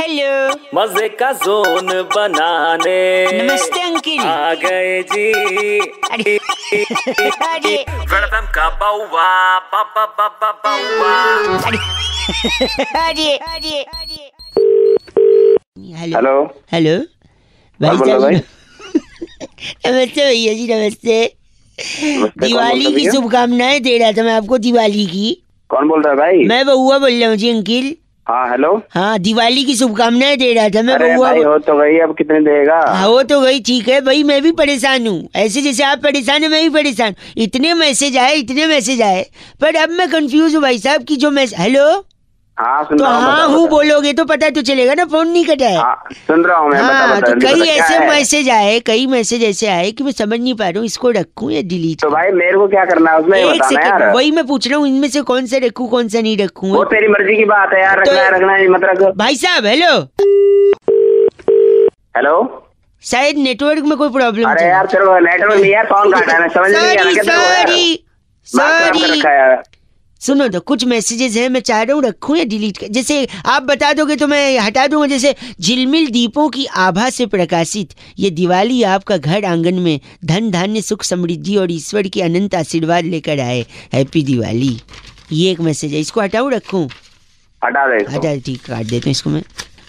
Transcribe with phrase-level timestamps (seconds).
[0.00, 2.98] Hello मज़े का zone बनाने।
[3.32, 5.78] नमस्ते अंकिल। आ गए जी।
[6.10, 6.36] अरे
[7.46, 7.74] अरे।
[8.12, 9.26] वेलकम का बाउवा
[9.72, 11.14] बाबा बाबा बाउवा।
[13.00, 14.30] अरे अरे अरे।
[15.76, 16.96] अरे हेलो हेलो हेलो
[17.80, 18.22] भाई। साहब
[19.86, 21.20] नमस्ते भैया जी नमस्ते।
[21.98, 25.30] नमस्ते, दिवाली की शुभकामनाएँ दे रहा था मैं आपको दिवाली की।
[25.70, 26.44] कौन बोल रहा है भाई?
[26.48, 27.96] मैं बउआ बोल रहा हूँ जी अंकिल।
[28.28, 31.98] हाँ हेलो हाँ दिवाली की शुभकामनाएँ दे रहा था मैं अरे भाई हो तो गई
[31.98, 32.80] अब कितने देगा?
[32.88, 36.42] हाँ वो तो गई ठीक है भाई मैं भी परेशान हूँ। ऐसे जैसे आप परेशान
[36.42, 39.24] है मैं भी परेशान। हूँ। इतने मैसेज आए इतने मैसेज आए
[39.60, 41.86] पर अब मैं कंफ्यूज हूँ भाई साहब की जो मैसेज हेलो
[42.58, 45.44] हाँ सुन तो रहा हूँ हाँ हूँ बोलोगे तो पता तो चलेगा ना फ़ोन नहीं
[45.46, 48.78] कटा है। हाँ सुन रहा हूँ मैं बता हाँ बता तो कई ऐसे मैसेज आए
[48.86, 52.00] कई मैसेज ऐसे आए कि मैं समझ नहीं पा रहा हूँ इसको रखूँ या डिलीट
[52.02, 54.88] तो भाई मेरे को क्या करना है उसमें एक सेकंड वही मैं पूछ रहा हूँ
[54.88, 56.70] इनमें से कौन सा रखूँ कौन सा नहीं रखूँ?
[56.70, 59.94] वो तेरी मर्ज़ी की बात है यार तो- रखना रखना है मत भाई साहब हेलो
[62.16, 62.36] हेलो
[63.02, 66.40] शायद नेटवर्क में कोई प्रॉब्लम अरे यार चलो नेटवर्क नहीं यार कौन काटा है?
[66.40, 68.04] मैं समझ नहीं आ रहा सॉरी
[68.46, 69.77] सॉरी
[70.20, 73.62] सुनो तो कुछ मैसेजेस हैं मैं चाह रहा हूँ रखूँ या डिलीट कर जैसे आप
[73.62, 78.82] बता दोगे तो मैं हटा दूँगा जैसे झिलमिल दीपों की आभा से प्रकाशित ये दिवाली
[78.94, 83.64] आपका घर आँगन में धन धान्य सुख समृद्धि और ईश्वर की अनंत आशीर्वाद लेकर आए।
[83.92, 84.76] हैप्पी दिवाली।
[85.32, 86.88] ये एक मैसेज है इसको हटाऊं रखूँ?
[87.62, 89.42] हटा दे हटा ठीक काट देते हूँ इसको मैं।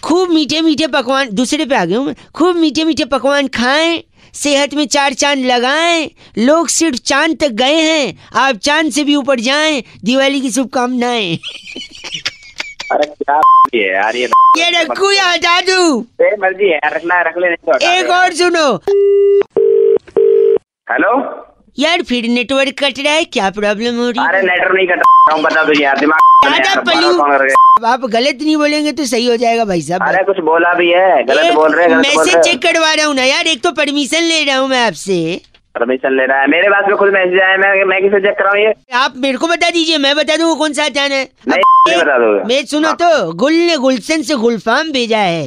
[0.04, 4.02] खूब मीठे मीठे पकवान दूसरे पे आ गया हूँ मैं। खूब मीठे मीठे पकवान खाएँ।
[4.34, 9.14] सेहत में चार चाँद लगाएँ। लोग सिर्फ़ चाँद तक गए हैं। आप चाँद से भी
[9.16, 11.38] ऊपर जाएँ। दिवाली की शुभकामनाएँ।
[12.92, 13.40] अरे क्या
[13.74, 14.26] है यार ये
[14.58, 16.00] ये रखू या हटा दूँ?
[16.22, 18.74] मर्ज़ी है यार रखना है रख ले नहीं तो एक और सुनो।
[20.92, 21.12] हेलो?
[21.78, 24.28] यार फिर नेटवर्क कट रहा है क्या प्रॉब्लम हो रही है?
[24.28, 25.02] अरे नेटवर्क नहीं कट
[25.38, 26.18] बता तुझे यार दिमाग?
[27.86, 31.22] आप गलत नहीं बोलेंगे तो सही हो जाएगा भाई साहब। अरे कुछ बोला भी है
[31.26, 34.42] गलत बोल रहे हैं मैसेज चेक करवा रहा हूँ ना यार एक तो परमिशन ले
[34.44, 35.40] रहा हूँ मैं आपसे।
[35.74, 38.58] परमिशन ले रहा है मेरे पास में खुद मैसेज आया मैं मैं किसे चेक कराऊँ
[38.58, 38.72] ये?
[38.94, 41.24] आप मेरे को बता दीजिए मैं बता दूँ कौन सा हटाना है।
[41.88, 45.46] बता दोगे मैं सुनो तो गुल ने गुलशन से गुलफाम भेजा है।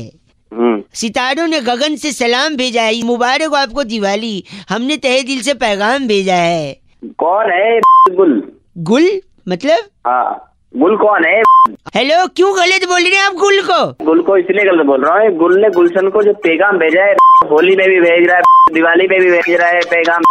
[0.52, 5.54] हम्म। सितारों ने गगन से सलाम भेजा है मुबारक आपको दिवाली। हमने तहे दिल से
[5.62, 6.74] पैगाम भेजा है।
[7.20, 7.80] कौन है
[8.16, 8.42] गुल
[8.90, 9.10] गुल?
[9.48, 9.90] मतलब?
[10.08, 11.42] हाँ। गुल कौन है?
[11.96, 14.06] हेलो क्यों गलत बोल रहे हैं आप गुल को?
[14.06, 17.16] गुल को इसलिए गलत बोल रहा हूँ। गुल ने गुलशन को जो पैगाम भेजा है
[17.50, 20.22] होली में भी भेज रहा है दिवाली में भी भेज रहा है पैगाम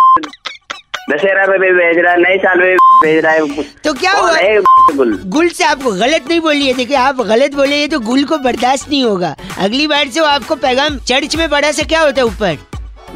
[1.10, 4.12] दशहरा में भी भेज रहा है नए साल में भी भेज रहा है। तो क्या
[4.12, 4.32] हुआ?
[4.32, 4.60] है
[4.96, 5.16] गुल?
[5.26, 9.04] गुल। से आपको गलत नहीं बोलिए देखिए आप गलत बोले तो गुल को बर्दाश्त नहीं
[9.04, 12.56] होगा। अगली बार से वो आपको पैगाम चर्च में बड़ा सा क्या होता है ऊपर?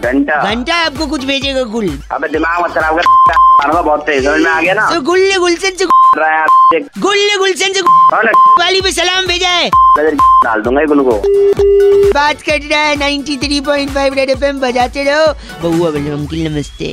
[0.01, 4.51] घंटा। घंटा आपको कुछ भेजेगा गुल। अबे दिमाग मत खराब कर बहुत तेज। समझ में
[4.51, 4.91] आ गया ना?
[4.91, 5.85] तो गुल ने गुलशन से
[6.19, 7.81] रहा है यार, एक गुल ने गुलशन से
[8.61, 9.69] वाली पे सलाम भेजा है।
[10.45, 11.21] डाल दूँगा गुल को।
[12.13, 15.27] बात कर रहा है 93.5 रेड एफएम बजाते रहो।
[15.63, 16.93] बउआ बोले अंकिल नमस्ते।